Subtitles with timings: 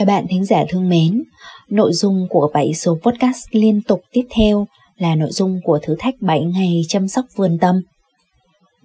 [0.00, 1.22] Các bạn thính giả thương mến,
[1.68, 5.96] nội dung của 7 số podcast liên tục tiếp theo là nội dung của thử
[5.98, 7.80] thách 7 ngày chăm sóc vườn tâm.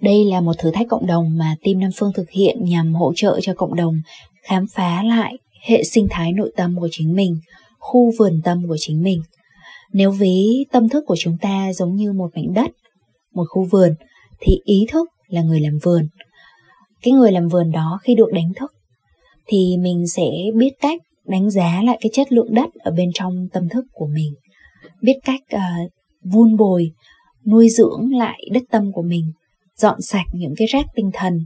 [0.00, 3.12] Đây là một thử thách cộng đồng mà Team Nam Phương thực hiện nhằm hỗ
[3.16, 3.94] trợ cho cộng đồng
[4.42, 7.38] khám phá lại hệ sinh thái nội tâm của chính mình,
[7.78, 9.22] khu vườn tâm của chính mình.
[9.92, 12.70] Nếu ví tâm thức của chúng ta giống như một mảnh đất,
[13.34, 13.94] một khu vườn,
[14.40, 16.08] thì ý thức là người làm vườn.
[17.02, 18.72] Cái người làm vườn đó khi được đánh thức
[19.46, 23.48] thì mình sẽ biết cách đánh giá lại cái chất lượng đất ở bên trong
[23.52, 24.34] tâm thức của mình.
[25.02, 25.92] Biết cách uh,
[26.32, 26.90] vun bồi
[27.46, 29.32] nuôi dưỡng lại đất tâm của mình
[29.76, 31.38] dọn sạch những cái rác tinh thần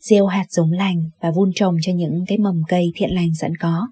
[0.00, 3.56] gieo hạt giống lành và vun trồng cho những cái mầm cây thiện lành sẵn
[3.60, 3.86] có.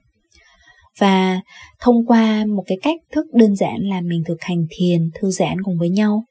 [0.98, 1.40] Và
[1.80, 5.62] thông qua một cái cách thức đơn giản là mình thực hành thiền thư giãn
[5.62, 6.24] cùng với nhau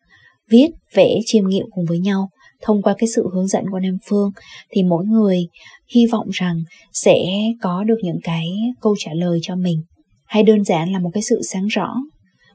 [0.50, 2.30] viết vẽ chiêm nghiệm cùng với nhau
[2.62, 4.32] thông qua cái sự hướng dẫn của Nam Phương
[4.72, 5.48] thì mỗi người
[5.96, 7.18] hy vọng rằng sẽ
[7.62, 8.48] có được những cái
[8.82, 9.82] câu trả lời cho mình.
[10.26, 11.96] Hay đơn giản là một cái sự sáng rõ,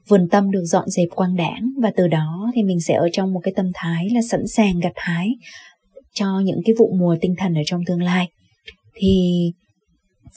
[0.09, 3.33] vườn tâm được dọn dẹp quang đảng và từ đó thì mình sẽ ở trong
[3.33, 5.29] một cái tâm thái là sẵn sàng gặt hái
[6.15, 8.29] cho những cái vụ mùa tinh thần ở trong tương lai.
[8.95, 9.53] Thì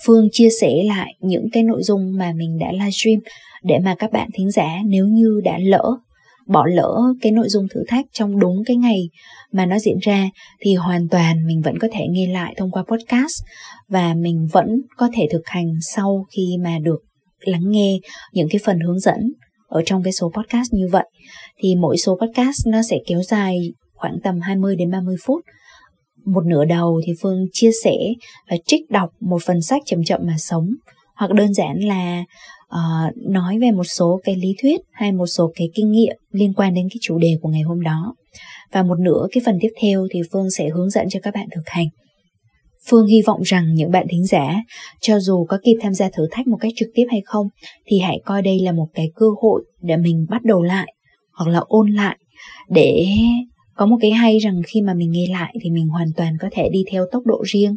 [0.05, 3.19] Phương chia sẻ lại những cái nội dung mà mình đã livestream
[3.63, 5.83] để mà các bạn thính giả nếu như đã lỡ
[6.47, 9.09] bỏ lỡ cái nội dung thử thách trong đúng cái ngày
[9.51, 12.83] mà nó diễn ra, thì hoàn toàn mình vẫn có thể nghe lại thông qua
[12.83, 13.43] podcast
[13.89, 16.99] và mình vẫn có thể thực hành sau khi mà được
[17.39, 17.99] lắng nghe
[18.33, 19.19] những cái phần hướng dẫn
[19.67, 21.05] ở trong cái số podcast như vậy.
[21.57, 23.57] Thì mỗi số podcast nó sẽ kéo dài
[23.93, 25.41] khoảng tầm 20 đến 30 phút.
[26.25, 27.95] Một nửa đầu thì Phương chia sẻ
[28.49, 30.67] và trích đọc một phần sách chậm chậm mà sống,
[31.15, 32.23] hoặc đơn giản là
[32.75, 36.53] uh, nói về một số cái lý thuyết hay một số cái kinh nghiệm liên
[36.53, 38.15] quan đến cái chủ đề của ngày hôm đó
[38.71, 41.47] và một nửa cái phần tiếp theo thì Phương sẽ hướng dẫn cho các bạn
[41.55, 41.87] thực hành.
[42.87, 44.55] Phương hy vọng rằng những bạn thính giả,
[45.01, 47.47] cho dù có kịp tham gia thử thách một cách trực tiếp hay không,
[47.85, 50.93] thì hãy coi đây là một cái cơ hội để mình bắt đầu lại
[51.33, 52.17] hoặc là ôn lại
[52.69, 53.07] để
[53.75, 56.47] có một cái hay rằng khi mà mình nghe lại thì mình hoàn toàn có
[56.51, 57.75] thể đi theo tốc độ riêng,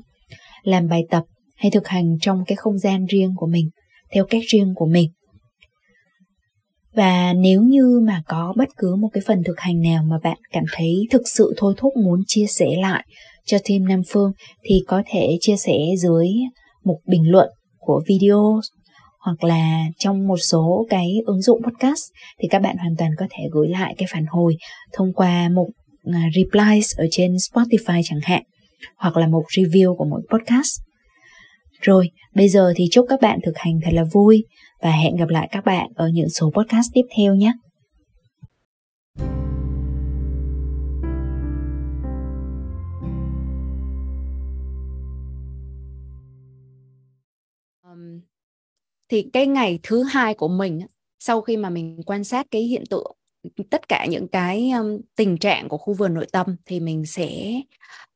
[0.62, 1.24] làm bài tập
[1.56, 3.68] hay thực hành trong cái không gian riêng của mình
[4.14, 5.10] theo cách riêng của mình.
[6.94, 10.38] Và nếu như mà có bất cứ một cái phần thực hành nào mà bạn
[10.52, 13.04] cảm thấy thực sự thôi thúc muốn chia sẻ lại
[13.46, 14.32] cho team Nam Phương,
[14.62, 16.28] thì có thể chia sẻ dưới
[16.84, 17.48] một bình luận
[17.78, 18.60] của video
[19.20, 22.02] hoặc là trong một số cái ứng dụng podcast
[22.40, 24.56] thì các bạn hoàn toàn có thể gửi lại cái phản hồi
[24.92, 25.66] thông qua một
[26.12, 28.42] à, replies ở trên Spotify chẳng hạn,
[28.96, 30.80] hoặc là một review của mỗi podcast
[31.84, 34.44] rồi, bây giờ thì chúc các bạn thực hành thật là vui
[34.82, 37.52] và hẹn gặp lại các bạn ở những số podcast tiếp theo nhé.
[49.08, 50.80] thì cái ngày thứ hai của mình
[51.18, 53.16] sau khi mà mình quan sát cái hiện tượng
[53.70, 57.60] tất cả những cái um, tình trạng của khu vườn nội tâm thì mình sẽ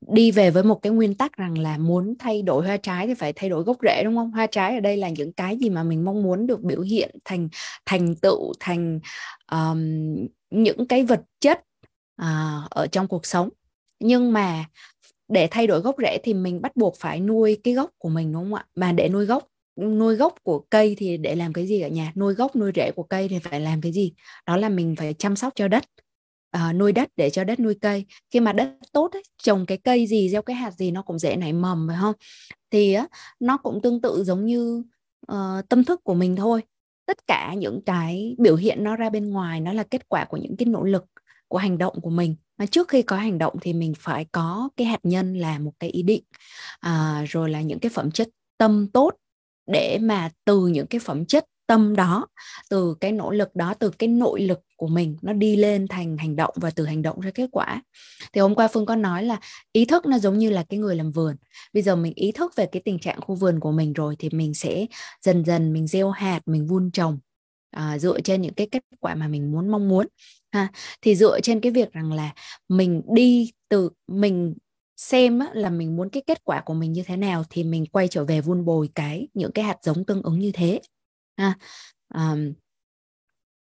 [0.00, 3.14] đi về với một cái nguyên tắc rằng là muốn thay đổi hoa trái thì
[3.14, 4.30] phải thay đổi gốc rễ đúng không?
[4.30, 7.10] Hoa trái ở đây là những cái gì mà mình mong muốn được biểu hiện
[7.24, 7.48] thành
[7.86, 9.00] thành tựu thành
[9.52, 9.80] um,
[10.50, 11.60] những cái vật chất
[12.22, 13.48] uh, ở trong cuộc sống.
[14.00, 14.64] Nhưng mà
[15.28, 18.32] để thay đổi gốc rễ thì mình bắt buộc phải nuôi cái gốc của mình
[18.32, 18.66] đúng không ạ?
[18.74, 19.46] Mà để nuôi gốc
[19.78, 22.12] nuôi gốc của cây thì để làm cái gì ở nhà?
[22.16, 24.12] Nuôi gốc nuôi rễ của cây thì phải làm cái gì?
[24.46, 25.84] Đó là mình phải chăm sóc cho đất
[26.50, 28.06] à, nuôi đất để cho đất nuôi cây.
[28.30, 31.18] Khi mà đất tốt ấy, trồng cái cây gì gieo cái hạt gì nó cũng
[31.18, 32.14] dễ nảy mầm phải không?
[32.70, 33.06] Thì á
[33.40, 34.84] nó cũng tương tự giống như
[35.32, 36.62] uh, tâm thức của mình thôi.
[37.06, 40.36] Tất cả những cái biểu hiện nó ra bên ngoài nó là kết quả của
[40.36, 41.04] những cái nỗ lực
[41.48, 42.36] của hành động của mình.
[42.58, 45.72] Mà trước khi có hành động thì mình phải có cái hạt nhân là một
[45.78, 46.22] cái ý định
[46.80, 48.28] à, rồi là những cái phẩm chất
[48.58, 49.10] tâm tốt
[49.72, 52.26] để mà từ những cái phẩm chất tâm đó
[52.70, 56.16] từ cái nỗ lực đó từ cái nội lực của mình nó đi lên thành
[56.16, 57.82] hành động và từ hành động ra kết quả.
[58.32, 59.40] Thì hôm qua phương có nói là
[59.72, 61.36] ý thức nó giống như là cái người làm vườn.
[61.72, 64.28] Bây giờ mình ý thức về cái tình trạng khu vườn của mình rồi thì
[64.32, 64.86] mình sẽ
[65.22, 67.18] dần dần mình gieo hạt mình vun trồng
[67.70, 70.06] à, dựa trên những cái kết quả mà mình muốn mong muốn
[70.52, 70.68] ha.
[71.02, 72.30] Thì dựa trên cái việc rằng là
[72.68, 74.54] mình đi từ mình
[74.98, 78.08] xem là mình muốn cái kết quả của mình như thế nào thì mình quay
[78.08, 80.80] trở về vun bồi cái những cái hạt giống tương ứng như thế
[81.36, 81.54] ha.
[82.14, 82.52] Um,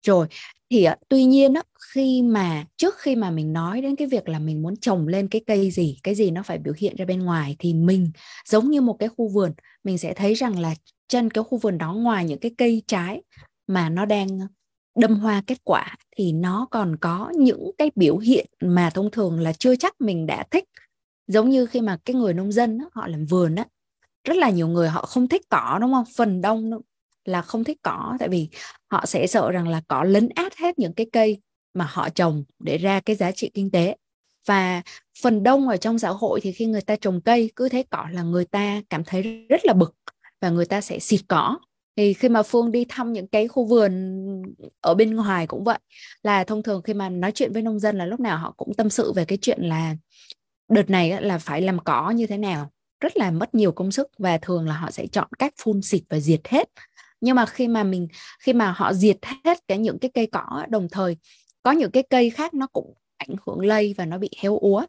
[0.07, 0.27] rồi
[0.71, 1.55] thì ờ, tuy nhiên
[1.95, 5.29] khi mà trước khi mà mình nói đến cái việc là mình muốn trồng lên
[5.29, 8.11] cái cây gì cái gì nó phải biểu hiện ra bên ngoài thì mình
[8.47, 9.53] giống như một cái khu vườn
[9.85, 10.75] mình sẽ thấy rằng là
[11.09, 13.23] trên cái khu vườn đó ngoài những cái cây trái
[13.67, 14.39] mà nó đang
[14.99, 19.41] đâm hoa kết quả thì nó còn có những cái biểu hiện mà thông thường
[19.41, 20.65] là chưa chắc mình đã thích
[21.27, 23.65] giống như khi mà cái người nông dân họ làm vườn á,
[24.25, 26.05] rất là nhiều người họ không thích cỏ, đúng không?
[26.17, 26.71] Phần đông
[27.25, 28.49] là không thích cỏ, tại vì
[28.91, 31.41] họ sẽ sợ rằng là cỏ lấn át hết những cái cây
[31.75, 33.97] mà họ trồng để ra cái giá trị kinh tế.
[34.47, 34.83] Và
[35.23, 38.07] phần đông ở trong xã hội thì khi người ta trồng cây, cứ thấy cỏ
[38.13, 39.95] là người ta cảm thấy rất là bực
[40.41, 41.59] và người ta sẽ xịt cỏ.
[41.97, 44.23] Thì khi mà phương đi thăm những cái khu vườn
[44.81, 45.79] ở bên ngoài cũng vậy,
[46.23, 48.75] là thông thường khi mà nói chuyện với nông dân là lúc nào họ cũng
[48.75, 49.97] tâm sự về cái chuyện là
[50.69, 52.71] đợt này là phải làm cỏ như thế nào?
[53.01, 56.03] Rất là mất nhiều công sức và thường là họ sẽ chọn cách phun xịt
[56.09, 56.69] và diệt hết.
[57.21, 58.09] Nhưng mà khi mà mình,
[58.41, 61.17] khi mà họ diệt hết cái những cái cây cỏ đồng thời
[61.63, 64.87] có những cái cây khác nó cũng ảnh hưởng lây và nó bị héo úa.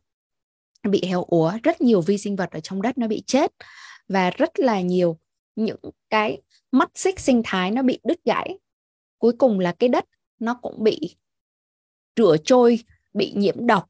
[0.83, 3.51] Bị héo úa, rất nhiều vi sinh vật ở trong đất nó bị chết
[4.07, 5.19] và rất là nhiều
[5.55, 5.79] những
[6.09, 6.41] cái
[6.71, 8.59] mắt xích sinh thái nó bị đứt gãy.
[9.17, 10.05] Cuối cùng là cái đất
[10.39, 11.15] nó cũng bị
[12.17, 12.79] rửa trôi,
[13.13, 13.89] bị nhiễm độc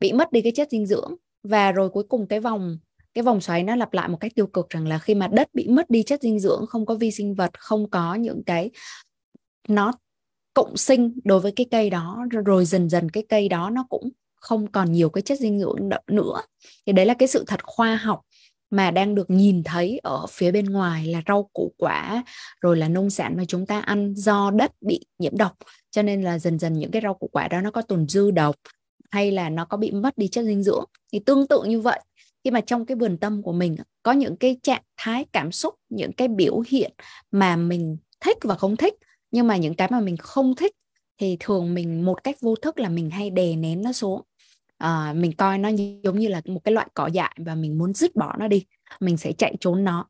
[0.00, 1.14] bị mất đi cái chất dinh dưỡng.
[1.42, 2.78] Và rồi cuối cùng cái vòng
[3.14, 5.48] cái vòng xoáy nó lặp lại một cách tiêu cực rằng là khi mà đất
[5.54, 8.70] bị mất đi chất dinh dưỡng, không có vi sinh vật, không có những cái,
[9.68, 9.92] nó
[10.54, 14.10] cộng sinh đối với cái cây đó, rồi dần dần cái cây đó nó cũng
[14.34, 16.42] không còn nhiều cái chất dinh dưỡng nữa.
[16.86, 18.20] Thì đấy là cái sự thật khoa học
[18.70, 22.24] mà đang được nhìn thấy ở phía bên ngoài là rau củ quả,
[22.60, 25.52] rồi là nông sản mà chúng ta ăn do đất bị nhiễm độc.
[25.90, 28.30] Cho nên là dần dần những cái rau củ quả đó nó có tồn dư
[28.30, 28.56] độc
[29.10, 30.84] hay là nó có bị mất đi chất dinh dưỡng.
[31.12, 32.00] Thì tương tự như vậy
[32.44, 35.74] khi mà trong cái vườn tâm của mình có những cái trạng thái cảm xúc
[35.88, 36.92] những cái biểu hiện
[37.30, 38.94] mà mình thích và không thích
[39.30, 40.72] nhưng mà những cái mà mình không thích
[41.18, 44.22] thì thường mình một cách vô thức là mình hay đè nén nó xuống.
[44.78, 45.70] À, mình coi nó
[46.02, 48.64] giống như là một cái loại cỏ dại và mình muốn dứt bỏ nó đi.
[49.00, 50.08] Mình sẽ chạy trốn nó.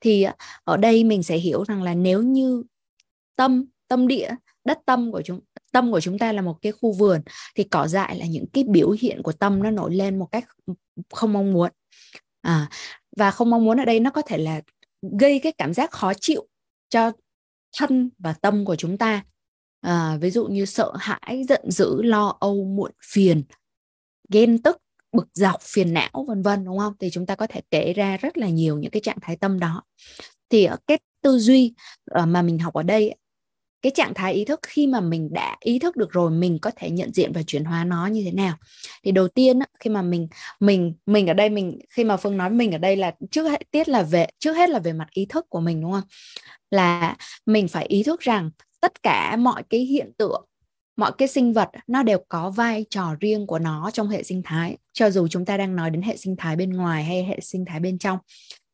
[0.00, 0.26] Thì
[0.64, 2.64] ở đây mình sẽ hiểu rằng là nếu như
[3.36, 4.30] tâm tâm địa
[4.64, 5.40] đất tâm của chúng
[5.74, 7.20] tâm của chúng ta là một cái khu vườn
[7.54, 10.44] thì cỏ dại là những cái biểu hiện của tâm nó nổi lên một cách
[11.10, 11.70] không mong muốn.
[12.42, 12.68] À,
[13.16, 14.60] và không mong muốn ở đây nó có thể là
[15.20, 16.46] gây cái cảm giác khó chịu
[16.88, 17.12] cho
[17.78, 19.24] thân và tâm của chúng ta.
[19.80, 23.42] À, ví dụ như sợ hãi giận dữ lo âu muộn phiền
[24.32, 24.76] ghen tức
[25.12, 26.92] bực dọc phiền não vân vân đúng không?
[27.00, 29.60] Thì chúng ta có thể kể ra rất là nhiều những cái trạng thái tâm
[29.60, 29.82] đó.
[30.50, 31.74] Thì cái tư duy
[32.10, 33.14] ờ, mà mình học ở đây
[33.84, 36.70] cái trạng thái ý thức khi mà mình đã ý thức được rồi mình có
[36.76, 38.56] thể nhận diện và chuyển hóa nó như thế nào.
[39.04, 40.28] Thì đầu tiên khi mà mình
[40.60, 43.70] mình mình ở đây mình, khi mà phương nói mình ở đây là trước hết,
[43.70, 46.02] tiết là về, trước hết là về mặt ý thức của mình, đúng không?
[46.70, 47.16] Là
[47.46, 48.50] mình phải ý thức rằng
[48.80, 50.44] tất cả mọi cái hiện tượng,
[50.96, 54.42] mọi cái sinh vật nó đều có vai trò riêng của nó trong hệ sinh
[54.44, 54.76] thái.
[54.92, 57.64] Cho dù chúng ta đang nói đến hệ sinh thái bên ngoài hay hệ sinh
[57.64, 58.18] thái bên trong,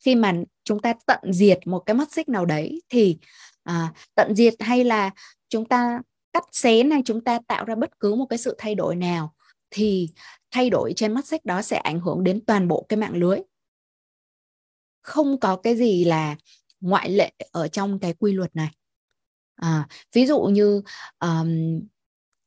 [0.05, 0.35] khi mà
[0.65, 3.19] chúng ta tận diệt một cái mắt xích nào đấy thì
[3.63, 5.11] à, tận diệt hay là
[5.49, 6.01] chúng ta
[6.33, 9.35] cắt xén hay chúng ta tạo ra bất cứ một cái sự thay đổi nào
[9.71, 10.09] thì
[10.51, 13.39] thay đổi trên mắt xích đó sẽ ảnh hưởng đến toàn bộ cái mạng lưới.
[15.03, 16.37] Không có cái gì là
[16.81, 18.71] ngoại lệ ở trong cái quy luật này.
[19.57, 20.83] À, ví dụ như
[21.19, 21.81] um,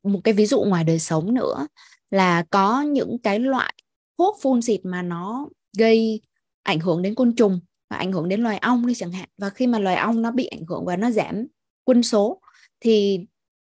[0.02, 1.66] một cái ví dụ ngoài đời sống nữa
[2.10, 3.74] là có những cái loại
[4.18, 6.20] thuốc phun xịt mà nó gây
[6.62, 7.60] ảnh hưởng đến côn trùng.
[7.94, 9.28] À, ảnh hưởng đến loài ong đi chẳng hạn.
[9.38, 11.46] Và khi mà loài ong nó bị ảnh hưởng và nó giảm
[11.84, 12.40] quân số,
[12.80, 13.20] thì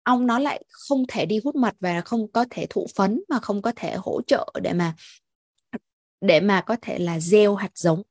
[0.03, 3.39] ong nó lại không thể đi hút mật và không có thể thụ phấn mà
[3.39, 4.95] không có thể hỗ trợ để mà
[6.21, 8.01] để mà có thể là gieo hạt giống.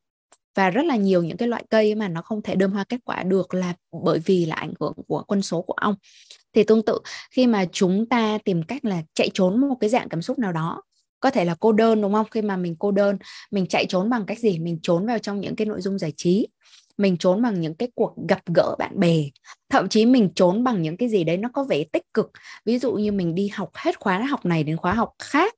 [0.54, 3.00] Và rất là nhiều những cái loại cây mà nó không thể đơm hoa kết
[3.04, 3.74] quả được là
[4.04, 5.94] bởi vì là ảnh hưởng của quân số của ong.
[6.52, 6.98] Thì tương tự,
[7.30, 10.52] khi mà chúng ta tìm cách là chạy trốn một cái dạng cảm xúc nào
[10.52, 10.82] đó
[11.22, 12.26] có thể là cô đơn, đúng không?
[12.30, 13.18] Khi mà mình cô đơn,
[13.50, 14.58] mình chạy trốn bằng cách gì?
[14.58, 16.48] Mình trốn vào trong những cái nội dung giải trí.
[16.98, 19.16] Mình trốn bằng những cái cuộc gặp gỡ bạn bè.
[19.70, 22.30] Thậm chí mình trốn bằng những cái gì đấy nó có vẻ tích cực.
[22.64, 25.54] Ví dụ như mình đi học hết khóa học này đến khóa học khác.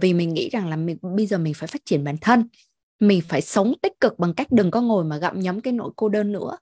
[0.00, 2.48] Vì mình nghĩ rằng là mình, bây giờ mình phải phát triển bản thân.
[3.00, 5.90] Mình phải sống tích cực bằng cách đừng có ngồi mà gặm nhấm cái nỗi
[5.96, 6.56] cô đơn nữa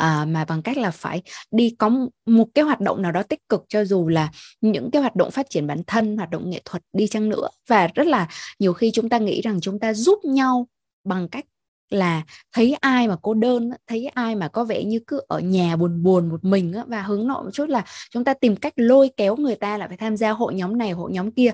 [0.00, 1.90] à, mà bằng cách là phải đi có
[2.26, 4.30] một cái hoạt động nào đó tích cực cho dù là
[4.60, 7.48] những cái hoạt động phát triển bản thân hoạt động nghệ thuật đi chăng nữa.
[7.68, 8.28] Và rất là
[8.58, 10.66] nhiều khi chúng ta nghĩ rằng chúng ta giúp nhau
[11.04, 11.44] bằng cách
[11.90, 15.76] là thấy ai mà cô đơn thấy ai mà có vẻ như cứ ở nhà
[15.76, 19.10] buồn buồn một mình và hướng nội một chút là chúng ta tìm cách lôi
[19.16, 21.50] kéo người ta là phải tham gia hội nhóm này hội nhóm kia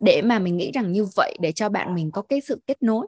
[0.00, 2.82] để mà mình nghĩ rằng như vậy để cho bạn mình có cái sự kết
[2.82, 3.06] nối.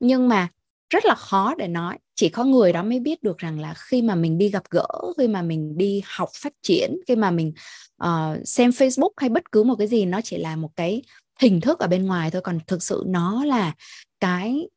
[0.00, 0.48] Nhưng mà
[0.90, 4.02] rất là khó để nói chỉ có người đó mới biết được rằng là khi
[4.02, 4.86] mà mình đi gặp gỡ
[5.18, 7.52] khi mà mình đi học phát triển khi mà mình
[8.04, 11.02] uh, xem Facebook hay bất cứ một cái gì nó chỉ là một cái
[11.40, 12.42] hình thức ở bên ngoài thôi.
[12.42, 13.74] Còn thực sự nó là
[14.20, 14.68] cái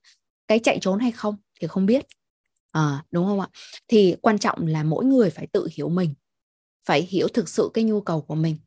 [0.48, 2.06] cái chạy trốn hay không thì không biết.
[2.72, 3.48] À, đúng không ạ?
[3.88, 6.14] Thì quan trọng là mỗi người phải tự hiểu mình
[6.86, 8.58] phải hiểu thực sự cái nhu cầu của mình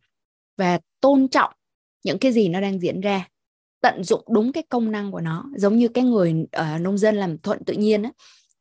[0.57, 1.53] và tôn trọng
[2.05, 3.29] những cái gì nó đang diễn ra
[3.81, 5.45] tận dụng đúng cái công năng của nó.
[5.57, 8.11] Giống như cái người uh, nông dân làm thuận tự nhiên á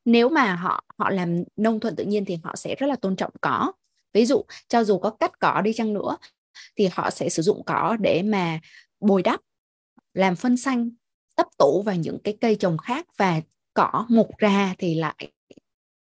[0.04, 3.16] nếu mà họ họ làm nông thuận tự nhiên thì họ sẽ rất là tôn
[3.16, 3.72] trọng cỏ.
[4.12, 6.16] Ví dụ cho dù có cắt cỏ đi chăng nữa
[6.76, 8.60] thì họ sẽ sử dụng cỏ để mà
[9.00, 9.40] bồi đắp
[10.14, 10.90] làm phân xanh
[11.36, 13.40] tấp tủ vào những cái cây trồng khác và
[13.74, 15.32] cỏ mục ra thì lại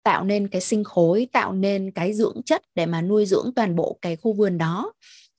[0.03, 3.75] tạo nên cái sinh khối tạo nên cái dưỡng chất để mà nuôi dưỡng toàn
[3.75, 4.93] bộ cái khu vườn đó.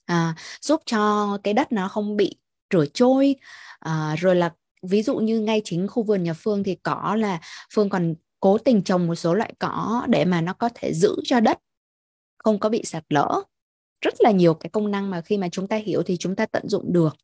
[0.07, 2.37] À, giúp cho cái đất nó không bị
[2.73, 3.37] rửa trôi.
[3.79, 7.41] À, rồi là ví dụ như ngay chính khu vườn nhà Phương thì cỏ là
[7.75, 11.17] Phương còn cố tình trồng một số loại cỏ để mà nó có thể giữ
[11.25, 11.59] cho đất
[12.39, 13.43] không có bị sạt lỡ.
[14.01, 16.47] Rất là nhiều cái công năng mà khi mà chúng ta hiểu thì chúng ta
[16.47, 17.17] tận dụng được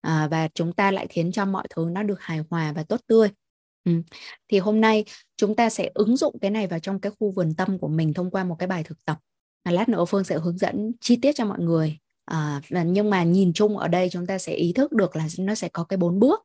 [0.00, 3.00] à, và chúng ta lại khiến cho mọi thứ nó được hài hòa và tốt
[3.06, 3.28] tươi.
[3.84, 3.92] Ừ.
[4.48, 5.04] thì hôm nay
[5.36, 8.14] chúng ta sẽ ứng dụng cái này vào trong cái khu vườn tâm của mình
[8.14, 9.18] thông qua một cái bài thực tập.
[9.62, 11.98] À, lát nữa phương sẽ hướng dẫn chi tiết cho mọi người.
[12.24, 15.54] À, nhưng mà nhìn chung ở đây chúng ta sẽ ý thức được là nó
[15.54, 16.44] sẽ có cái bốn bước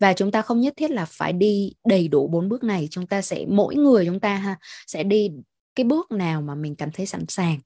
[0.00, 2.88] và chúng ta không nhất thiết là phải đi đầy đủ bốn bước này.
[2.90, 5.30] Chúng ta sẽ mỗi người chúng ta ha sẽ đi
[5.74, 7.58] cái bước nào mà mình cảm thấy sẵn sàng.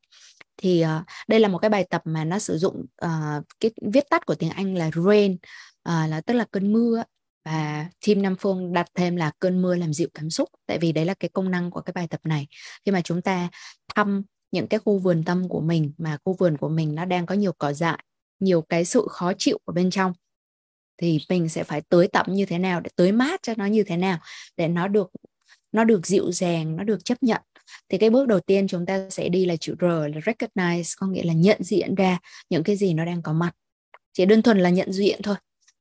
[0.57, 4.05] Thì uh, đây là một cái bài tập mà nó sử dụng uh, cái viết
[4.11, 7.03] tắt của tiếng Anh là rain uh, là tức là cơn mưa
[7.45, 10.49] và team Nam Phương đặt thêm là cơn mưa làm dịu cảm xúc.
[10.67, 12.47] Tại vì đấy là cái công năng của cái bài tập này.
[12.85, 13.49] Khi mà chúng ta
[13.95, 17.27] thăm những cái khu vườn tâm của mình mà khu vườn của mình nó đang
[17.27, 18.05] có nhiều cỏ dại
[18.41, 20.13] nhiều cái sự khó chịu ở bên trong
[21.01, 23.83] thì mình sẽ phải tưới tẩm như thế nào, để tưới mát cho nó như
[23.83, 24.19] thế nào,
[24.57, 25.11] để nó được
[25.73, 27.41] nó được dịu dàng, nó được chấp nhận.
[27.89, 31.07] Thì cái bước đầu tiên chúng ta sẽ đi là chữ R, là recognize, có
[31.07, 32.19] nghĩa là nhận diện ra
[32.51, 33.53] những cái gì nó đang có mặt.
[34.13, 35.37] Chỉ đơn thuần là nhận diện thôi.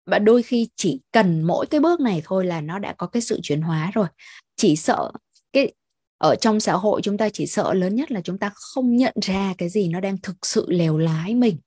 [0.05, 3.21] Và đôi khi chỉ cần mỗi cái bước này thôi là nó đã có cái
[3.21, 4.07] sự chuyển hóa rồi.
[4.55, 5.11] Chỉ sợ
[5.53, 5.73] cái,
[6.17, 9.13] ở trong xã hội chúng ta chỉ sợ lớn nhất là chúng ta không nhận
[9.25, 11.57] ra cái gì nó đang thực sự lèo lái mình.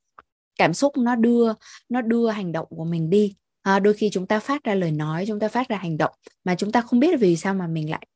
[0.58, 1.52] Cảm xúc nó đưa
[1.88, 4.92] nó đưa hành động của mình đi à, đôi khi chúng ta phát ra lời
[4.92, 6.14] nói chúng ta phát ra hành động
[6.44, 8.06] mà chúng ta không biết vì sao mà mình lại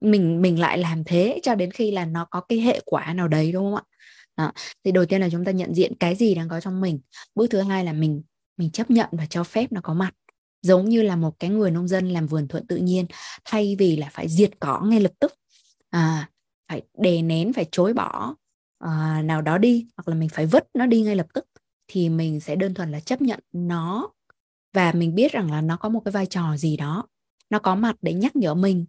[0.00, 3.28] mình mình lại làm thế cho đến khi là nó có cái hệ quả nào
[3.28, 3.82] đấy đúng không ạ
[4.36, 4.52] đó.
[4.84, 7.00] thì đầu tiên là chúng ta nhận diện cái gì đang có trong mình
[7.34, 8.22] bước thứ hai là mình
[8.56, 10.14] mình chấp nhận và cho phép nó có mặt
[10.62, 13.06] giống như là một cái người nông dân làm vườn thuận tự nhiên
[13.44, 15.34] thay vì là phải diệt cỏ ngay lập tức
[15.90, 16.28] à,
[16.68, 18.34] phải đè nén phải chối bỏ
[18.78, 21.44] à, nào đó đi hoặc là mình phải vứt nó đi ngay lập tức
[21.88, 24.10] thì mình sẽ đơn thuần là chấp nhận nó
[24.72, 27.08] và mình biết rằng là nó có một cái vai trò gì đó.
[27.50, 28.86] Nó có mặt để nhắc nhở mình.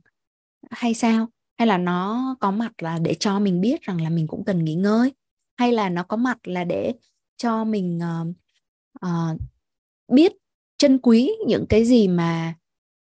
[0.72, 1.28] Hay sao?
[1.58, 4.66] Hay là nó có mặt là để cho mình biết rằng là mình cũng cần
[4.66, 5.14] nghỉ ngơi?
[5.58, 6.94] Hay là nó có mặt là để
[7.38, 8.28] cho mình uh,
[9.06, 9.40] uh,
[10.12, 10.32] biết
[10.78, 12.56] trân quý những cái gì mà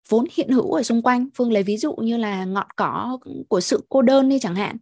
[0.09, 1.29] vốn hiện hữu ở xung quanh?
[1.35, 3.19] Phương lấy ví dụ như là ngọn cỏ
[3.49, 4.77] của sự cô đơn đi chẳng hạn.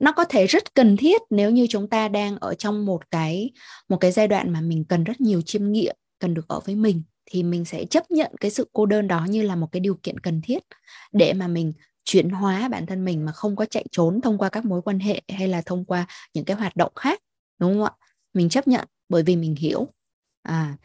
[0.00, 3.50] Nó có thể rất cần thiết nếu như chúng ta đang ở trong một cái
[3.88, 6.74] một cái giai đoạn mà mình cần rất nhiều chiêm nghiệm cần được ở với
[6.74, 9.80] mình thì mình sẽ chấp nhận cái sự cô đơn đó như là một cái
[9.80, 10.62] điều kiện cần thiết
[11.12, 11.72] để mà mình
[12.04, 14.98] chuyển hóa bản thân mình mà không có chạy trốn thông qua các mối quan
[14.98, 17.20] hệ hay là thông qua những cái hoạt động khác,
[17.58, 17.92] đúng không ạ?
[18.34, 19.86] Mình chấp nhận bởi vì mình hiểu.
[20.42, 20.76] À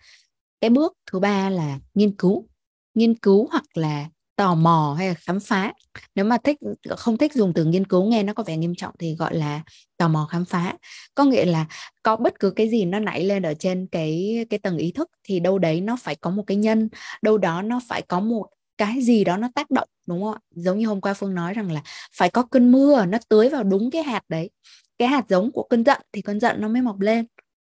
[0.62, 2.48] cái bước thứ ba là nghiên cứu.
[2.94, 5.74] Nghiên cứu hoặc là tò mò hay là khám phá.
[6.16, 6.58] Nếu mà thích
[6.98, 9.62] không thích dùng từ nghiên cứu nghe nó có vẻ nghiêm trọng thì gọi là
[9.98, 10.74] tò mò khám phá.
[11.16, 11.66] Có nghĩa là
[12.04, 15.10] có bất cứ cái gì nó nảy lên ở trên cái cái tầng ý thức
[15.24, 16.90] thì đâu đấy nó phải có một cái nhân
[17.22, 20.40] đâu đó nó phải có một cái gì đó nó tác động đúng không ạ?
[20.56, 21.82] Giống như hôm qua phương nói rằng là
[22.18, 24.50] phải có cơn mưa nó tưới vào đúng cái hạt đấy.
[24.98, 27.26] Cái hạt giống của cơn giận thì cơn giận nó mới mọc lên.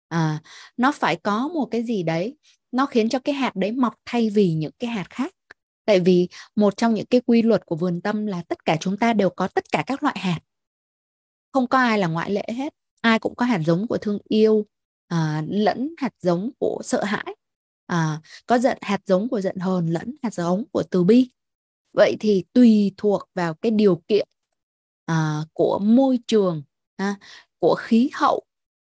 [0.10, 0.40] À,
[0.78, 2.38] nó phải có một cái gì đấy
[2.72, 5.32] nó khiến cho cái hạt đấy mọc thay vì những cái hạt khác
[5.90, 8.98] tại vì một trong những cái quy luật của vườn tâm là tất cả chúng
[8.98, 10.40] ta đều có tất cả các loại hạt.
[11.52, 14.66] Không có ai là ngoại lệ hết ai cũng có hạt giống của thương yêu
[15.08, 17.36] à, lẫn hạt giống của sợ hãi
[17.86, 21.30] à, có giận hạt giống của giận hờn lẫn hạt giống của từ bi.
[21.94, 24.28] Vậy thì tùy thuộc vào cái điều kiện
[25.06, 26.64] à, của môi trường
[26.96, 27.16] à,
[27.60, 28.44] của khí hậu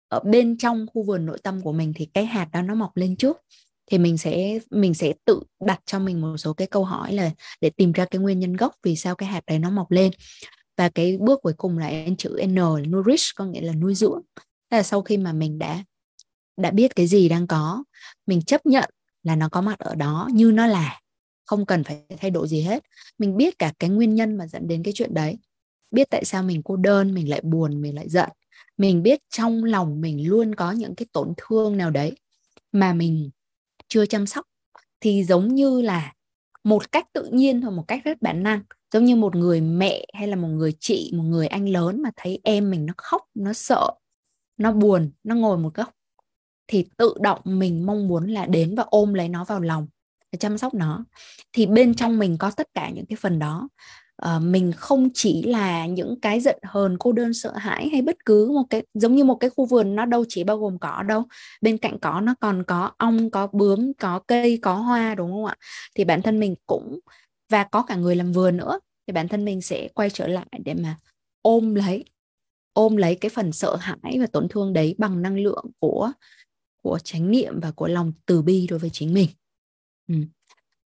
[0.08, 2.96] ở bên trong khu vườn nội tâm của mình thì cái hạt đó nó mọc
[2.96, 3.42] lên trước
[3.90, 7.30] thì mình sẽ mình sẽ tự đặt cho mình một số cái câu hỏi là
[7.60, 10.12] để tìm ra cái nguyên nhân gốc vì sao cái hạt đấy nó mọc lên.
[10.76, 14.22] Và cái bước cuối cùng là chữ N là nourish, có nghĩa là nuôi dưỡng.
[14.70, 15.84] Là sau khi mà mình đã
[16.56, 17.84] đã biết cái gì đang có,
[18.26, 18.90] mình chấp nhận
[19.22, 21.00] là nó có mặt ở đó như nó là,
[21.44, 22.82] không cần phải thay đổi gì hết.
[23.18, 25.38] Mình biết cả cái nguyên nhân mà dẫn đến cái chuyện đấy.
[25.90, 28.28] Biết tại sao mình cô đơn, mình lại buồn, mình lại giận.
[28.76, 32.12] Mình biết trong lòng mình luôn có những cái tổn thương nào đấy
[32.72, 33.30] mà mình
[33.88, 34.46] chưa chăm sóc,
[35.00, 36.12] thì giống như là
[36.64, 40.04] một cách tự nhiên hoặc một cách rất bản năng, giống như một người mẹ
[40.14, 43.22] hay là một người chị, một người anh lớn mà thấy em mình nó khóc,
[43.34, 43.90] nó sợ,
[44.56, 45.90] nó buồn, nó ngồi một góc,
[46.66, 49.86] thì tự động mình mong muốn là đến và ôm lấy nó vào lòng
[50.38, 51.04] chăm sóc nó.
[51.52, 53.68] Thì bên trong mình có tất cả những cái phần đó
[54.26, 58.24] uh, mình không chỉ là những cái giận hờn cô đơn sợ hãi hay bất
[58.24, 61.02] cứ một cái giống như một cái khu vườn nó đâu chỉ bao gồm cỏ
[61.08, 61.24] đâu.
[61.60, 65.44] Bên cạnh cỏ nó còn có ong có bướm có cây có hoa đúng không
[65.44, 65.56] ạ?
[65.94, 66.98] Thì bản thân mình cũng
[67.48, 70.46] và có cả người làm vườn nữa thì bản thân mình sẽ quay trở lại
[70.64, 70.96] để mà
[71.42, 72.04] ôm lấy
[72.72, 76.12] ôm lấy cái phần sợ hãi và tổn thương đấy bằng năng lượng của
[76.82, 79.28] của chánh niệm và của lòng từ bi đối với chính mình.
[80.08, 80.14] Ừ.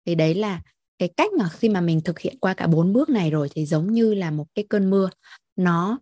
[0.07, 0.63] thì đấy là
[1.01, 3.67] cái cách mà khi mà mình thực hiện qua cả bốn bước này rồi thì
[3.67, 5.11] giống như là một cái cơn mưa
[5.57, 5.99] nó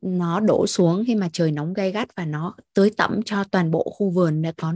[0.00, 3.70] nó đổ xuống khi mà trời nóng gay gắt và nó tưới tẩm cho toàn
[3.70, 4.74] bộ khu vườn đã có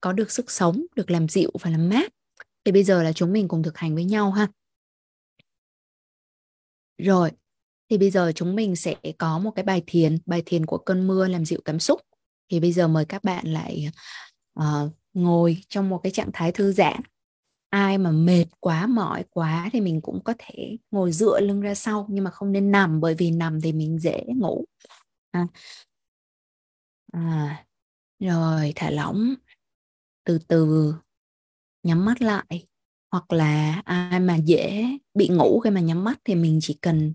[0.00, 2.12] có được sức sống, được làm dịu và làm mát.
[2.64, 4.48] Thì bây giờ là chúng mình cùng thực hành với nhau ha.
[6.98, 7.30] Rồi,
[7.90, 11.06] thì bây giờ chúng mình sẽ có một cái bài thiền, bài thiền của cơn
[11.06, 12.00] mưa làm dịu cảm xúc.
[12.50, 13.90] Thì bây giờ mời các bạn lại
[14.60, 17.00] uh, ngồi trong một cái trạng thái thư giãn
[17.72, 21.74] ai mà mệt quá, mỏi quá thì mình cũng có thể ngồi dựa lưng ra
[21.74, 24.64] sau, nhưng mà không nên nằm, bởi vì nằm thì mình dễ ngủ
[25.30, 25.46] à.
[27.12, 27.64] À.
[28.20, 29.34] rồi, thả lỏng
[30.24, 30.94] từ từ,
[31.82, 32.66] nhắm mắt lại
[33.12, 37.14] hoặc là ai mà dễ bị ngủ khi mà nhắm mắt thì mình chỉ cần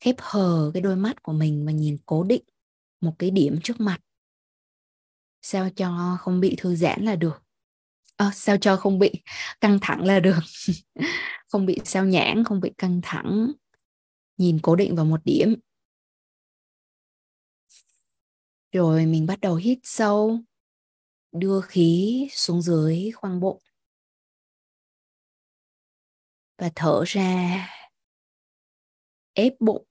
[0.00, 2.44] khép hờ cái đôi mắt của mình và nhìn cố định
[3.00, 4.00] một cái điểm trước mặt
[5.42, 7.45] sao cho không bị thư giãn là được
[8.16, 9.12] à, sao cho không bị
[9.60, 10.38] căng thẳng là được.
[11.48, 13.52] Không bị sao nhãn không bị căng thẳng.
[14.36, 15.54] Nhìn cố định vào một điểm.
[18.72, 20.40] Rồi mình bắt đầu hít sâu.
[21.32, 23.62] Đưa khí xuống dưới khoang bụng.
[26.58, 27.68] Và thở ra.
[29.32, 29.84] Ép bụng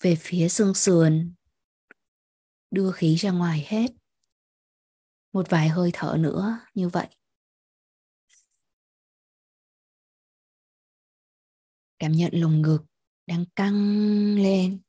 [0.00, 1.34] về phía xương sườn.
[2.70, 3.86] Đưa khí ra ngoài hết.
[5.32, 7.06] Một vài hơi thở nữa như vậy.
[11.98, 12.84] Cảm nhận lồng ngực
[13.26, 13.74] đang căng
[14.36, 14.82] lên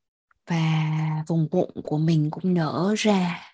[0.46, 3.54] và vùng bụng của mình cũng nở ra,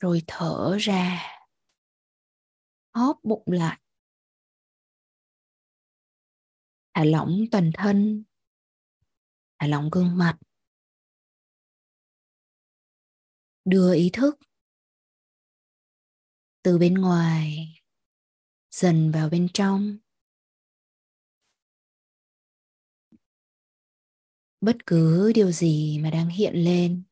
[0.00, 1.22] rồi thở ra,
[2.94, 3.80] hóp bụng lại.
[6.94, 8.24] Thả lỏng toàn thân,
[9.58, 10.38] thả lỏng gương mặt.
[13.64, 14.38] Đưa ý thức
[16.62, 17.74] từ bên ngoài
[18.70, 19.98] dần vào bên trong.
[24.60, 27.02] Bất cứ điều gì mà đang hiện lên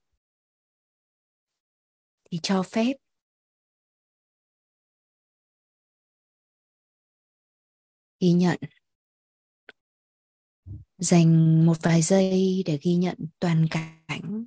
[2.30, 2.92] thì cho phép.
[8.20, 8.58] Ghi nhận.
[10.98, 14.46] Dành một vài giây để ghi nhận toàn cảnh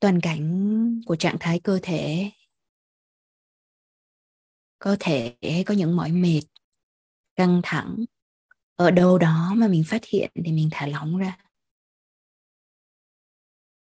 [0.00, 2.30] toàn cảnh của trạng thái cơ thể.
[4.78, 6.42] Có thể có những mỏi mệt,
[7.36, 8.04] căng thẳng.
[8.76, 11.49] Ở đâu đó mà mình phát hiện thì mình thả lỏng ra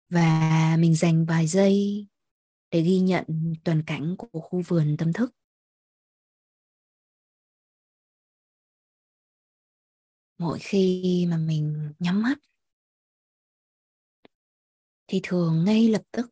[0.10, 2.08] và mình dành vài giây
[2.72, 5.36] để ghi nhận toàn cảnh của khu vườn tâm thức.
[10.38, 12.38] Mỗi khi mà mình nhắm mắt,
[15.08, 16.30] thì thường ngay lập tức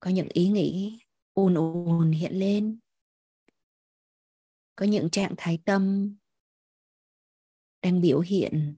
[0.00, 0.98] có những ý nghĩ
[1.34, 2.78] ùn ùn hiện lên.
[4.76, 6.14] Có những trạng thái tâm
[7.82, 8.76] đang biểu hiện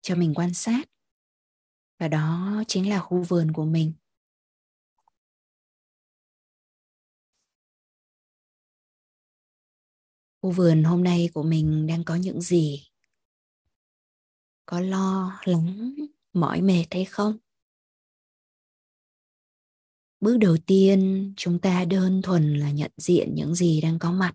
[0.00, 0.84] cho mình quan sát
[2.00, 3.92] và đó chính là khu vườn của mình.
[10.42, 12.90] Khu vườn hôm nay của mình đang có những gì?
[14.66, 15.94] Có lo lắng,
[16.32, 17.38] mỏi mệt hay không?
[20.20, 24.34] Bước đầu tiên, chúng ta đơn thuần là nhận diện những gì đang có mặt.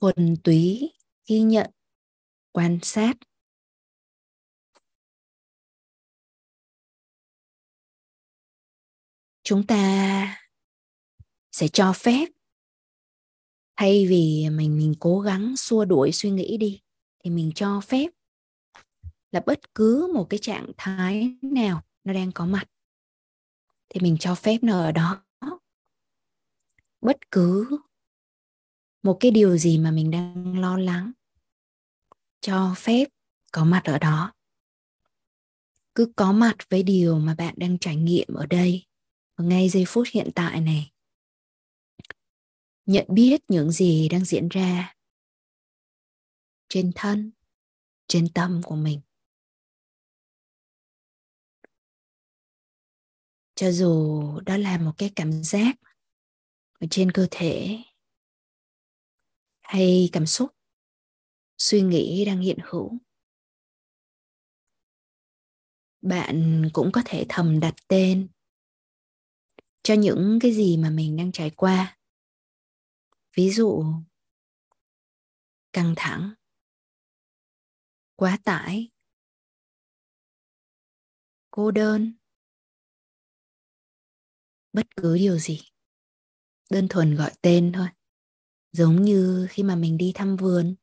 [0.00, 0.92] Thuần túy
[1.26, 1.70] ghi nhận,
[2.52, 3.14] quan sát
[9.50, 10.46] chúng ta
[11.52, 12.28] sẽ cho phép.
[13.76, 16.80] Thay vì mình mình cố gắng xua đuổi suy nghĩ đi,
[17.24, 18.10] thì mình cho phép
[19.30, 22.64] là bất cứ một cái trạng thái nào nó đang có mặt,
[23.88, 25.24] thì mình cho phép nó ở đó.
[27.00, 27.78] Bất cứ
[29.02, 31.12] một cái điều gì mà mình đang lo lắng,
[32.40, 33.04] cho phép
[33.52, 34.32] có mặt ở đó.
[35.94, 38.89] Cứ có mặt với điều mà bạn đang trải nghiệm ở đây
[39.42, 40.92] ngay giây phút hiện tại này.
[42.86, 44.94] Nhận biết những gì đang diễn ra
[46.68, 47.32] trên thân,
[48.08, 49.00] trên tâm của mình.
[53.54, 55.76] Cho dù đó là một cái cảm giác
[56.80, 57.78] ở trên cơ thể
[59.60, 60.50] hay cảm xúc,
[61.58, 62.98] suy nghĩ đang hiện hữu,
[66.02, 68.28] bạn cũng có thể thầm đặt tên
[69.90, 71.98] cho những cái gì mà mình đang trải qua.
[73.36, 73.84] Ví dụ,
[75.72, 76.34] căng thẳng,
[78.16, 78.90] quá tải,
[81.50, 82.12] cô đơn.
[84.72, 85.60] Bất cứ điều gì.
[86.70, 87.88] Đơn thuần gọi tên thôi.
[88.72, 90.74] Giống như khi mà mình đi thăm vườn,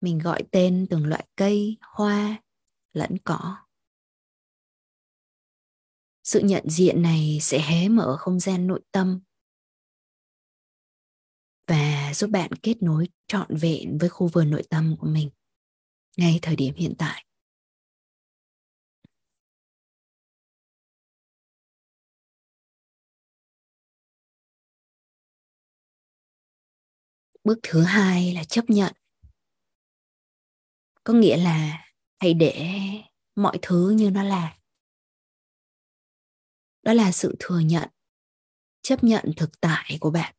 [0.00, 2.42] mình gọi tên từng loại cây, hoa,
[2.92, 3.65] lẫn cỏ
[6.26, 9.20] sự nhận diện này sẽ hé mở không gian nội tâm.
[11.66, 15.30] Và giúp bạn kết nối trọn vẹn với khu vườn nội tâm của mình,
[16.16, 17.24] ngay thời điểm hiện tại.
[27.44, 28.92] Bước thứ hai là chấp nhận.
[31.04, 31.84] Có nghĩa là
[32.18, 32.70] hãy để
[33.36, 34.56] mọi thứ như nó là
[36.86, 37.88] đó là sự thừa nhận,
[38.82, 40.34] chấp nhận thực tại của bạn.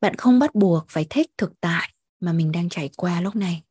[0.00, 3.62] Bạn không bắt buộc phải thích thực tại mà mình đang trải qua lúc này.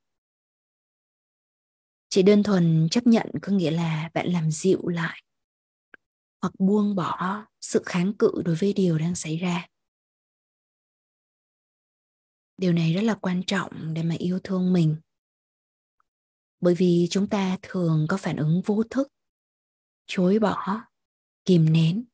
[2.10, 5.24] Chỉ đơn thuần chấp nhận có nghĩa là bạn làm dịu lại
[6.42, 9.68] hoặc buông bỏ sự kháng cự đối với điều đang xảy ra.
[12.58, 14.96] Điều này rất là quan trọng để mà yêu thương mình.
[16.60, 19.13] Bởi vì chúng ta thường có phản ứng vô thức
[20.06, 20.82] chối bỏ,
[21.46, 22.06] kìm nén.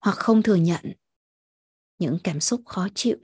[0.00, 0.92] Hoặc không thừa nhận
[1.98, 3.16] những cảm xúc khó chịu.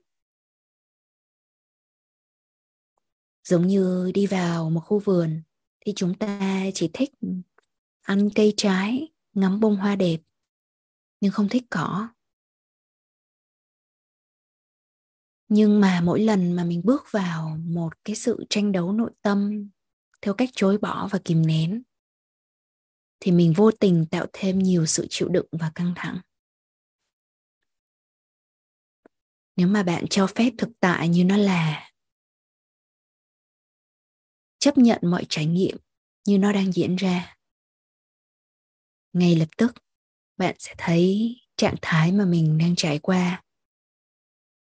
[3.44, 5.42] Giống như đi vào một khu vườn
[5.80, 7.10] thì chúng ta chỉ thích
[8.00, 10.20] ăn cây trái, ngắm bông hoa đẹp,
[11.20, 12.08] nhưng không thích cỏ.
[15.48, 19.70] Nhưng mà mỗi lần mà mình bước vào một cái sự tranh đấu nội tâm
[20.22, 21.82] theo cách chối bỏ và kìm nén
[23.20, 26.20] thì mình vô tình tạo thêm nhiều sự chịu đựng và căng thẳng.
[29.56, 31.90] Nếu mà bạn cho phép thực tại như nó là,
[34.58, 35.76] chấp nhận mọi trải nghiệm
[36.26, 37.36] như nó đang diễn ra,
[39.12, 39.72] ngay lập tức
[40.36, 43.42] bạn sẽ thấy trạng thái mà mình đang trải qua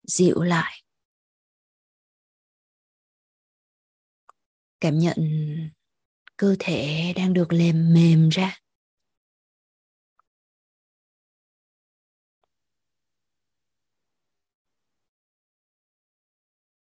[0.06, 0.82] dịu lại.
[4.80, 5.16] Cảm nhận
[6.36, 8.58] cơ thể đang được lềm mềm ra.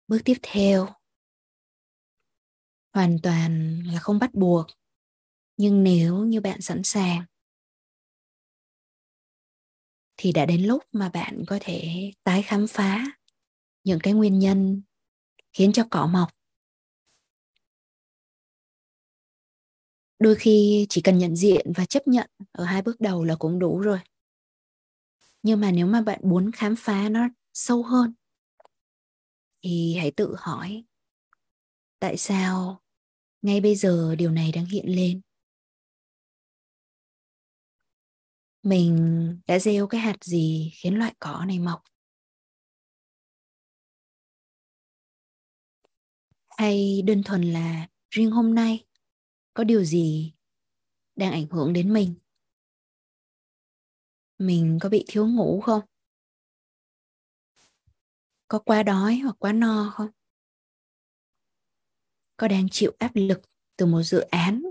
[0.07, 0.87] Bước tiếp theo.
[2.93, 4.67] Hoàn toàn là không bắt buộc,
[5.57, 7.25] nhưng nếu như bạn sẵn sàng,
[10.17, 13.05] thì đã đến lúc mà bạn có thể tái khám phá
[13.83, 14.81] những cái nguyên nhân
[15.53, 16.38] khiến cho cỏ mọc.
[20.19, 23.59] Đôi khi chỉ cần nhận diện và chấp nhận ở hai bước đầu là cũng
[23.59, 23.99] đủ rồi.
[25.43, 28.13] Nhưng mà nếu mà bạn muốn khám phá nó sâu hơn,
[29.63, 30.83] thì hãy tự hỏi,
[31.99, 32.81] tại sao
[33.41, 35.21] ngay bây giờ điều này đang hiện lên?
[38.63, 38.97] Mình
[39.47, 41.81] đã gieo cái hạt gì khiến loại cỏ này mọc?
[46.57, 48.83] Hay đơn thuần là riêng hôm nay?
[49.53, 50.33] Có điều gì
[51.15, 52.15] đang ảnh hưởng đến mình?
[54.37, 55.81] Mình có bị thiếu ngủ không?
[58.47, 60.09] Có quá đói hoặc quá no không?
[62.37, 63.41] Có đang chịu áp lực
[63.77, 64.63] từ một dự án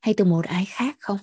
[0.00, 1.18] hay từ một ai khác không?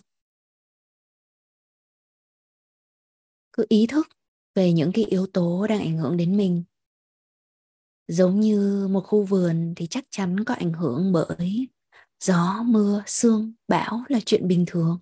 [3.54, 4.08] Cứ ý thức
[4.56, 6.64] về những cái yếu tố đang ảnh hưởng đến mình
[8.08, 11.68] giống như một khu vườn thì chắc chắn có ảnh hưởng bởi
[12.20, 15.00] gió, mưa, sương, bão là chuyện bình thường.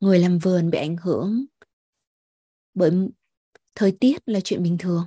[0.00, 1.44] Người làm vườn bị ảnh hưởng
[2.74, 2.90] bởi
[3.74, 5.06] thời tiết là chuyện bình thường.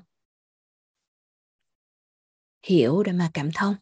[2.63, 3.75] Hiểu để mà cảm thông.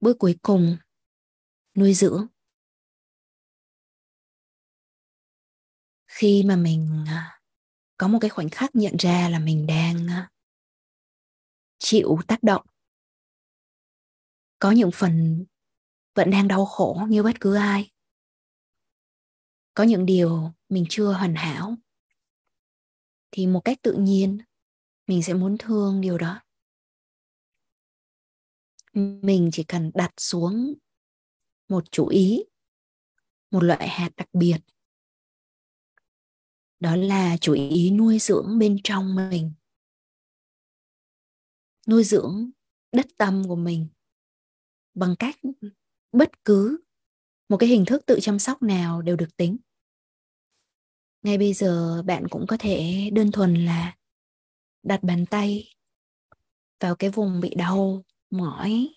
[0.00, 0.76] Bước cuối cùng,
[1.74, 2.26] nuôi dưỡng.
[6.06, 7.39] Khi mà mình à,
[8.00, 10.26] có một cái khoảnh khắc nhận ra là mình đang ờ,
[11.78, 12.66] chịu tác động.
[14.58, 15.44] Có những phần
[16.14, 17.90] vẫn đang đau khổ như bất cứ ai.
[19.74, 21.76] Có những điều mình chưa hoàn hảo.
[23.30, 24.38] Thì một cách tự nhiên,
[25.06, 26.40] mình sẽ muốn thương điều đó.
[29.22, 30.74] Mình chỉ cần đặt xuống
[31.68, 32.44] một chú ý,
[33.50, 34.58] một loại hạt đặc biệt
[36.80, 39.52] đó là chú ý nuôi dưỡng bên trong mình.
[41.88, 42.50] Nuôi dưỡng
[42.92, 43.88] đất tâm của mình
[44.94, 45.36] bằng cách
[46.12, 46.80] bất cứ
[47.48, 49.56] một cái hình thức tự chăm sóc nào đều được tính.
[51.22, 53.96] Ngay bây giờ bạn cũng có thể đơn thuần là
[54.82, 55.74] đặt bàn tay
[56.80, 58.88] vào cái vùng bị đau mỏi,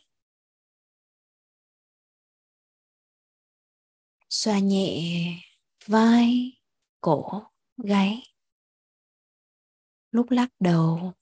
[4.30, 5.42] xoa nhẹ
[5.86, 6.52] vai,
[7.02, 8.24] cổ gáy.
[10.12, 11.14] Lúc lắc đầu,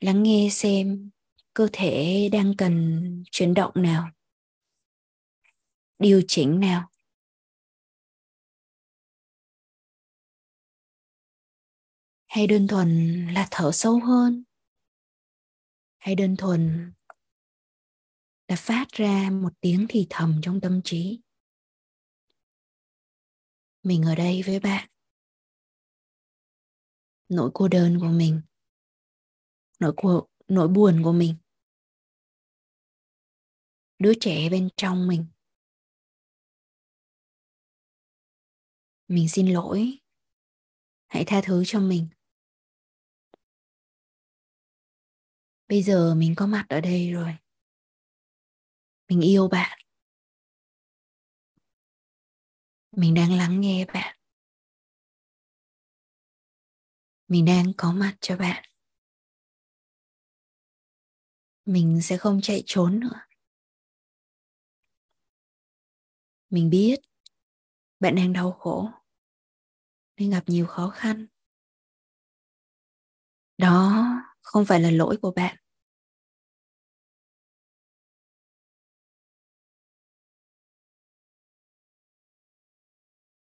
[0.00, 1.10] lắng nghe xem
[1.54, 4.10] cơ thể đang cần chuyển động nào,
[5.98, 6.88] điều chỉnh nào.
[12.26, 14.44] Hay đơn thuần là thở sâu hơn?
[15.98, 16.92] Hay đơn thuần
[18.48, 21.20] là phát ra một tiếng thì thầm trong tâm trí?
[23.82, 24.88] Mình ở đây với bạn.
[27.28, 28.42] Nỗi cô đơn của mình.
[29.78, 31.36] Nỗi cô, nỗi buồn của mình.
[33.98, 35.26] Đứa trẻ bên trong mình.
[39.08, 39.98] Mình xin lỗi.
[41.08, 42.08] Hãy tha thứ cho mình.
[45.68, 47.36] Bây giờ mình có mặt ở đây rồi.
[49.08, 49.81] Mình yêu bạn.
[52.96, 54.16] Mình đang lắng nghe bạn.
[57.28, 58.64] Mình đang có mặt cho bạn.
[61.64, 63.20] Mình sẽ không chạy trốn nữa.
[66.50, 67.00] Mình biết
[68.00, 68.90] bạn đang đau khổ,
[70.16, 71.26] nên gặp nhiều khó khăn.
[73.58, 74.04] Đó
[74.42, 75.61] không phải là lỗi của bạn.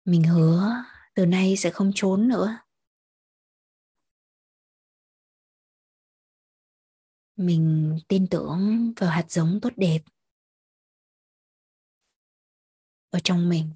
[0.09, 0.83] Mình hứa,
[1.15, 2.57] từ nay sẽ không trốn nữa.
[7.35, 9.99] Mình tin tưởng vào hạt giống tốt đẹp.
[13.09, 13.69] Ở trong mình.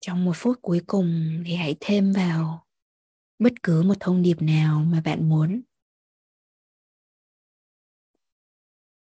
[0.00, 2.66] Trong một phút cuối cùng thì hãy thêm vào
[3.38, 5.62] bất cứ một thông điệp nào mà bạn muốn.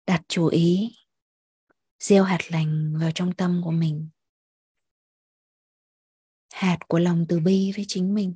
[0.05, 0.91] Đặt chú ý
[1.99, 4.09] gieo hạt lành vào trong tâm của mình.
[6.53, 8.33] Hạt của lòng từ bi với chính mình.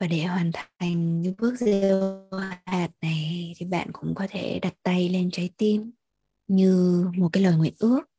[0.00, 2.28] Và để hoàn thành những bước gieo
[2.66, 5.90] hạt này thì bạn cũng có thể đặt tay lên trái tim
[6.48, 8.09] như một cái lời nguyện ước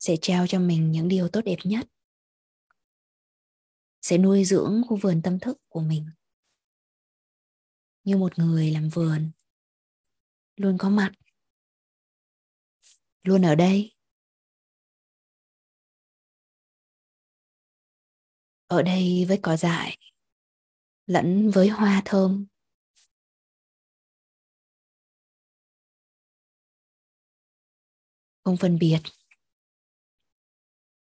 [0.00, 1.86] sẽ trao cho mình những điều tốt đẹp nhất.
[4.02, 6.10] Sẽ nuôi dưỡng khu vườn tâm thức của mình.
[8.04, 9.30] Như một người làm vườn,
[10.56, 11.12] luôn có mặt,
[13.22, 13.94] luôn ở đây.
[18.66, 19.98] Ở đây với cỏ dại,
[21.06, 22.46] lẫn với hoa thơm.
[28.44, 29.00] Không phân biệt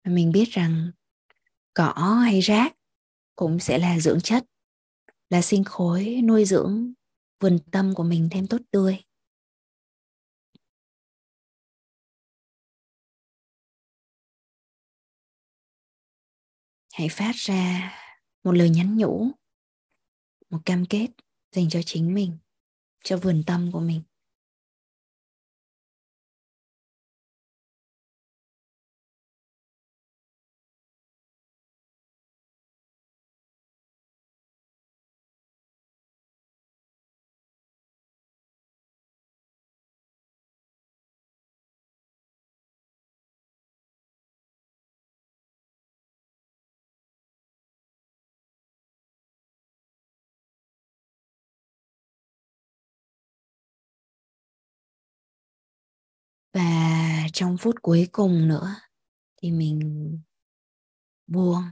[0.04, 0.90] mình biết rằng
[1.74, 2.76] cỏ hay rác
[3.36, 4.44] cũng sẽ là dưỡng chất,
[5.30, 6.92] là sinh khối nuôi dưỡng
[7.40, 9.04] vườn tâm của mình thêm tốt tươi.
[16.92, 17.92] Hãy phát ra
[18.44, 19.30] một lời nhắn nhủ,
[20.50, 21.08] một cam kết
[21.52, 22.38] dành cho chính mình,
[23.04, 24.02] cho vườn tâm của mình.
[57.32, 58.74] Trong phút cuối cùng nữa
[59.36, 60.18] thì mình
[61.26, 61.62] buông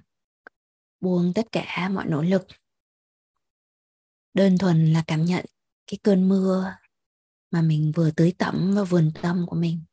[1.01, 2.47] buông tất cả mọi nỗ lực.
[4.35, 5.45] Đơn thuần là cảm nhận
[5.87, 6.75] cái cơn mưa
[7.51, 9.85] mà mình vừa tưới tẩm vào vườn tâm của mình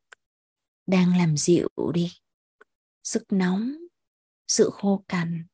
[0.86, 2.12] đang làm dịu đi
[3.04, 3.72] sức nóng,
[4.48, 5.46] sự khô cằn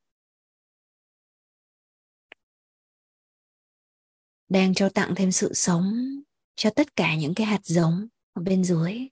[4.49, 5.95] đang cho tặng thêm sự sống
[6.55, 9.09] cho tất cả những cái hạt giống ở bên dưới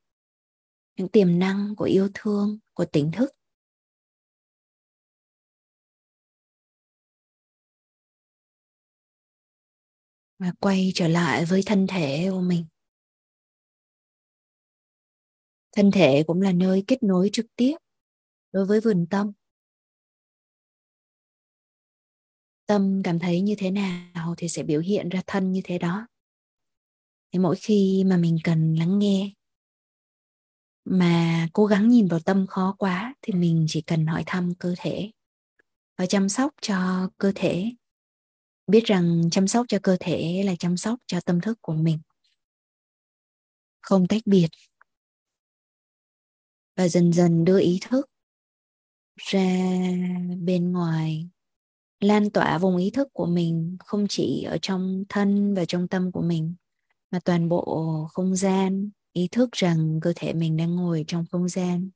[0.97, 3.31] những tiềm năng của yêu thương, của tỉnh thức.
[10.39, 12.67] Và quay trở lại với thân thể của mình.
[15.77, 17.77] Thân thể cũng là nơi kết nối trực tiếp
[18.53, 19.33] đối với vườn tâm.
[22.67, 26.07] Tâm cảm thấy như thế nào thì sẽ biểu hiện ra thân như thế đó.
[27.33, 29.33] Thì mỗi khi mà mình cần lắng nghe
[30.85, 34.75] mà cố gắng nhìn vào tâm khó quá thì mình chỉ cần hỏi thăm cơ
[34.79, 35.11] thể
[35.99, 37.73] và chăm sóc cho cơ thể.
[38.67, 41.99] Biết rằng chăm sóc cho cơ thể là chăm sóc cho tâm thức của mình.
[43.81, 44.49] Không tách biệt.
[46.77, 48.11] Và dần dần đưa ý thức
[49.17, 49.61] ra
[50.39, 51.29] bên ngoài.
[52.01, 56.13] Lan tỏa vùng ý thức của mình không chỉ ở trong thân và trong tâm
[56.13, 56.55] của mình,
[57.11, 61.49] mà toàn bộ không gian ý thức rằng cơ thể mình đang ngồi trong không
[61.49, 61.91] gian.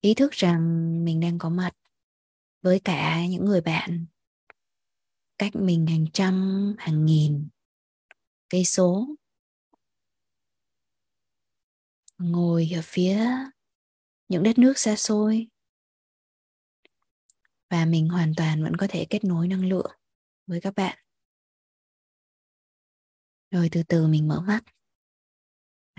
[0.00, 0.60] Ý thức rằng
[1.04, 1.70] mình đang có mặt
[2.62, 4.06] với cả những người bạn.
[5.38, 7.48] Cách mình hàng trăm, hàng nghìn
[8.48, 9.08] cây số.
[12.18, 13.26] Ngồi ở phía
[14.28, 15.48] những đất nước xa xôi.
[17.70, 19.90] Và mình hoàn toàn vẫn có thể kết nối năng lượng
[20.46, 20.98] với các bạn.
[23.50, 24.60] Rồi từ từ mình mở mắt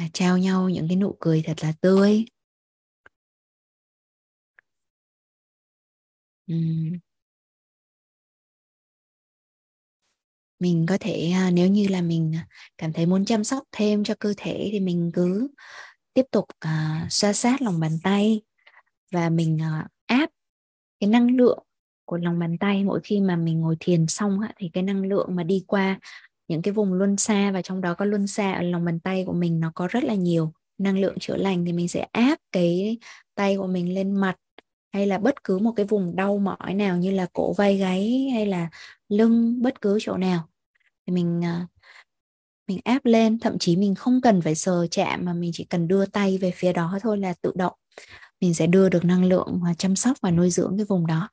[0.01, 2.25] và trao nhau những cái nụ cười thật là tươi
[6.53, 6.99] uhm.
[10.59, 14.03] mình có thể à, nếu như là mình à, cảm thấy muốn chăm sóc thêm
[14.03, 15.47] cho cơ thể thì mình cứ
[16.13, 18.41] tiếp tục uh, xoa sát lòng bàn tay
[19.11, 20.29] và mình uh, áp
[20.99, 21.63] cái năng lượng
[22.05, 25.35] của lòng bàn tay mỗi khi mà mình ngồi thiền xong thì cái năng lượng
[25.35, 25.99] mà đi qua
[26.51, 29.23] những cái vùng luân xa và trong đó có luân xa ở lòng bàn tay
[29.27, 32.39] của mình nó có rất là nhiều năng lượng chữa lành thì mình sẽ áp
[32.51, 32.97] cái
[33.35, 34.35] tay của mình lên mặt
[34.93, 38.29] hay là bất cứ một cái vùng đau mỏi nào như là cổ vai gáy
[38.33, 38.69] hay là
[39.09, 40.49] lưng, bất cứ chỗ nào
[41.07, 41.67] thì mình à,
[42.67, 43.39] mình áp lên.
[43.39, 46.51] Thậm chí mình không cần phải sờ chạm mà mình chỉ cần đưa tay về
[46.55, 47.73] phía đó thôi là tự động.
[48.41, 51.29] Mình sẽ đưa được năng lượng và chăm sóc và nuôi dưỡng cái vùng đó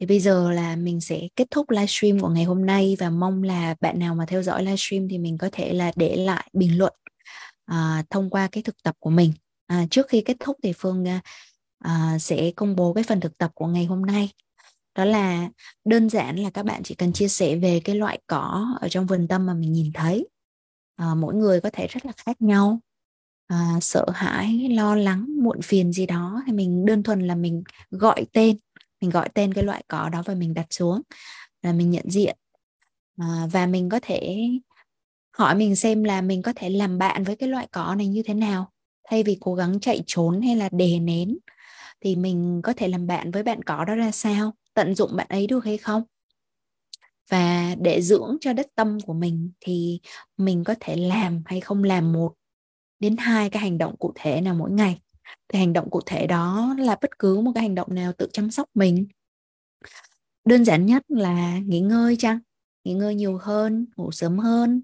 [0.00, 3.42] thì bây giờ là mình sẽ kết thúc livestream của ngày hôm nay và mong
[3.42, 6.78] là bạn nào mà theo dõi livestream thì mình có thể là để lại bình
[6.78, 6.92] luận
[7.68, 9.32] à, thông qua cái thực tập của mình.
[9.66, 11.20] À, trước khi kết thúc thì phương à,
[11.78, 14.30] à, sẽ công bố cái phần thực tập của ngày hôm nay.
[14.94, 15.48] Đó là
[15.84, 19.06] đơn giản là các bạn chỉ cần chia sẻ về cái loại cỏ ở trong
[19.06, 20.28] vườn tâm mà mình nhìn thấy.
[20.96, 22.80] À, mỗi người có thể rất là khác nhau.
[23.46, 27.62] À, sợ hãi lo lắng muộn phiền gì đó thì mình đơn thuần là mình
[27.90, 28.56] gọi tên
[29.00, 31.02] mình gọi tên cái loại cỏ đó và mình đặt xuống
[31.62, 32.36] là mình nhận diện.
[33.18, 34.36] À, và mình có thể
[35.38, 38.22] hỏi mình xem là mình có thể làm bạn với cái loại cỏ này như
[38.26, 38.70] thế nào.
[39.10, 41.38] Thay vì cố gắng chạy trốn hay là đè nén
[42.00, 44.52] thì mình có thể làm bạn với bạn cỏ đó ra sao?
[44.74, 46.02] Tận dụng bạn ấy được hay không?
[47.30, 50.00] Và để dưỡng cho đất tâm của mình thì
[50.36, 52.34] mình có thể làm hay không làm một
[53.00, 55.00] đến hai cái hành động cụ thể nào mỗi ngày
[55.48, 58.28] thì hành động cụ thể đó là bất cứ một cái hành động nào tự
[58.32, 59.06] chăm sóc mình.
[60.44, 62.38] Đơn giản nhất là nghỉ ngơi chăng?
[62.84, 64.82] Nghỉ ngơi nhiều hơn ngủ sớm hơn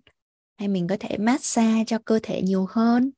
[0.59, 3.11] hay mình có thể massage cho cơ thể nhiều hơn?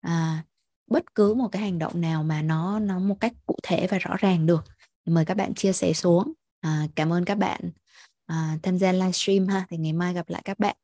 [0.00, 0.44] À,
[0.90, 3.98] bất cứ một cái hành động nào mà nó nó một cách cụ thể và
[3.98, 4.64] rõ ràng được.
[5.06, 6.32] Mời các bạn chia sẻ xuống.
[6.60, 7.60] À, cảm ơn các bạn
[8.26, 9.66] à, tham gia livestream ha.
[9.70, 10.76] Thì ngày mai gặp lại các bạn.